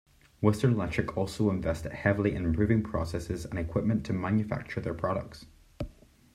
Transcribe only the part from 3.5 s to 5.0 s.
equipment to manufacture their